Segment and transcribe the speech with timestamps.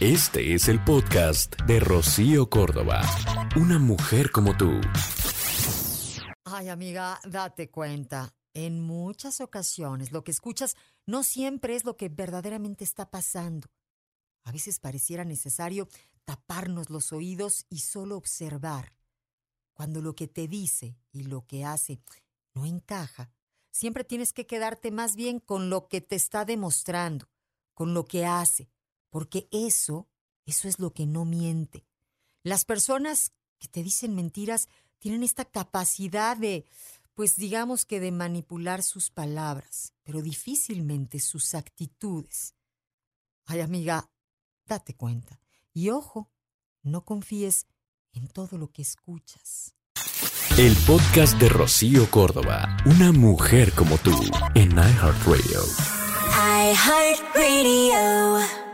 [0.00, 3.02] Este es el podcast de Rocío Córdoba.
[3.56, 4.80] Una mujer como tú.
[6.44, 8.32] Ay, amiga, date cuenta.
[8.54, 13.66] En muchas ocasiones lo que escuchas no siempre es lo que verdaderamente está pasando.
[14.44, 15.88] A veces pareciera necesario
[16.24, 18.94] taparnos los oídos y solo observar.
[19.74, 21.98] Cuando lo que te dice y lo que hace
[22.54, 23.32] no encaja,
[23.72, 27.28] siempre tienes que quedarte más bien con lo que te está demostrando,
[27.74, 28.70] con lo que hace,
[29.10, 30.08] porque eso,
[30.46, 31.86] eso es lo que no miente.
[32.42, 34.68] Las personas que te dicen mentiras
[34.98, 36.64] tienen esta capacidad de,
[37.14, 42.54] pues digamos que de manipular sus palabras, pero difícilmente sus actitudes.
[43.46, 44.10] Ay, amiga,
[44.66, 45.40] date cuenta.
[45.72, 46.30] Y ojo,
[46.82, 47.66] no confíes
[48.12, 49.74] en todo lo que escuchas.
[50.56, 52.76] El podcast de Rocío Córdoba.
[52.84, 54.10] Una mujer como tú
[54.54, 55.62] en iHeartRadio.
[56.74, 58.67] iHeartRadio.